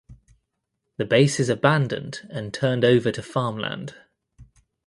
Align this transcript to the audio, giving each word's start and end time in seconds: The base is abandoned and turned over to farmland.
The 0.97 1.05
base 1.05 1.39
is 1.39 1.47
abandoned 1.47 2.21
and 2.31 2.51
turned 2.51 2.83
over 2.83 3.11
to 3.11 3.21
farmland. 3.21 3.93